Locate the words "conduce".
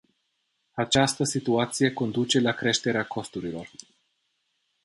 1.93-2.39